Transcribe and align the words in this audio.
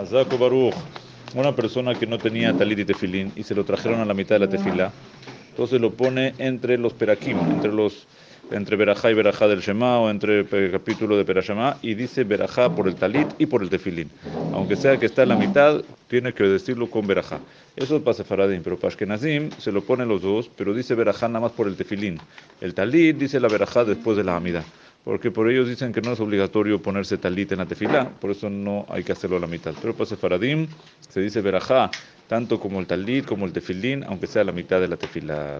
Hazako 0.00 0.38
Baruch, 0.38 0.74
una 1.34 1.54
persona 1.54 1.94
que 1.94 2.06
no 2.06 2.16
tenía 2.16 2.54
talit 2.54 2.78
y 2.78 2.84
tefilín 2.86 3.32
y 3.36 3.42
se 3.42 3.54
lo 3.54 3.64
trajeron 3.64 4.00
a 4.00 4.06
la 4.06 4.14
mitad 4.14 4.36
de 4.36 4.46
la 4.46 4.48
tefila, 4.48 4.92
entonces 5.50 5.78
lo 5.78 5.92
pone 5.92 6.32
entre 6.38 6.78
los 6.78 6.94
perakim, 6.94 7.38
entre 7.38 7.70
los 7.70 8.06
entre 8.50 8.76
Berajá 8.76 9.10
y 9.10 9.14
Berajá 9.14 9.46
del 9.46 9.60
Shema 9.60 10.00
o 10.00 10.10
entre 10.10 10.40
el 10.40 10.70
capítulo 10.72 11.16
de 11.16 11.24
Perashama 11.24 11.76
y 11.82 11.94
dice 11.94 12.24
Berajá 12.24 12.74
por 12.74 12.88
el 12.88 12.96
talit 12.96 13.28
y 13.38 13.46
por 13.46 13.62
el 13.62 13.70
tefilín. 13.70 14.10
Aunque 14.52 14.74
sea 14.74 14.96
que 14.96 15.06
está 15.06 15.22
en 15.22 15.28
la 15.28 15.36
mitad, 15.36 15.82
tiene 16.08 16.32
que 16.32 16.44
decirlo 16.44 16.90
con 16.90 17.06
Berajá. 17.06 17.38
Eso 17.76 17.96
es 17.96 18.02
para 18.02 18.14
Sefaradim, 18.14 18.62
pero 18.62 18.76
para 18.76 18.88
Ashkenazim 18.88 19.50
se 19.58 19.70
lo 19.70 19.82
ponen 19.82 20.08
los 20.08 20.22
dos, 20.22 20.50
pero 20.56 20.74
dice 20.74 20.94
Berajá 20.94 21.28
nada 21.28 21.40
más 21.40 21.52
por 21.52 21.68
el 21.68 21.76
tefilín. 21.76 22.18
El 22.60 22.74
talit 22.74 23.16
dice 23.16 23.38
la 23.38 23.48
Berajá 23.48 23.84
después 23.84 24.16
de 24.16 24.24
la 24.24 24.34
Amida. 24.34 24.64
Porque 25.04 25.30
por 25.30 25.50
ellos 25.50 25.68
dicen 25.68 25.92
que 25.92 26.02
no 26.02 26.12
es 26.12 26.20
obligatorio 26.20 26.82
ponerse 26.82 27.16
talit 27.16 27.52
en 27.52 27.58
la 27.58 27.66
tefilá, 27.66 28.08
por 28.08 28.30
eso 28.30 28.50
no 28.50 28.84
hay 28.88 29.02
que 29.02 29.12
hacerlo 29.12 29.38
a 29.38 29.40
la 29.40 29.46
mitad. 29.46 29.74
Pero 29.80 29.94
para 29.94 30.06
Sefaradim 30.06 30.68
se 31.08 31.20
dice 31.20 31.40
Berajá, 31.40 31.90
tanto 32.28 32.60
como 32.60 32.80
el 32.80 32.86
talit 32.86 33.24
como 33.24 33.46
el 33.46 33.52
tefilín, 33.52 34.04
aunque 34.04 34.26
sea 34.26 34.44
la 34.44 34.52
mitad 34.52 34.80
de 34.80 34.88
la 34.88 34.96
tefilá. 34.96 35.58